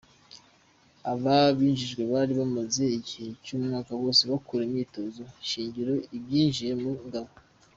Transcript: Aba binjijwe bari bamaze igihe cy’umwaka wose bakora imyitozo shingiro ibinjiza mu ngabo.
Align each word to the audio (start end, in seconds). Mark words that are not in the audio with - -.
Aba 1.11 1.37
binjijwe 1.57 2.01
bari 2.11 2.33
bamaze 2.41 2.83
igihe 2.97 3.27
cy’umwaka 3.43 3.91
wose 4.01 4.21
bakora 4.31 4.61
imyitozo 4.67 5.23
shingiro 5.49 5.93
ibinjiza 6.17 6.75
mu 6.83 6.91
ngabo. 7.05 7.33